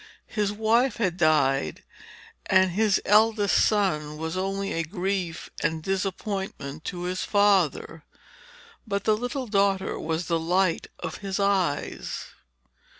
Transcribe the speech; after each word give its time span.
His 0.33 0.51
wife 0.51 0.97
had 0.97 1.15
died, 1.15 1.83
and 2.47 2.71
his 2.71 2.99
eldest 3.05 3.63
son 3.63 4.17
was 4.17 4.35
only 4.35 4.73
a 4.73 4.81
grief 4.83 5.51
and 5.61 5.83
disappointment 5.83 6.83
to 6.85 7.03
his 7.03 7.23
father, 7.23 8.03
but 8.87 9.03
the 9.03 9.15
little 9.15 9.45
daughter 9.45 9.99
was 9.99 10.25
the 10.25 10.39
light 10.39 10.87
of 10.97 11.17
his 11.17 11.39
eyes. 11.39 12.29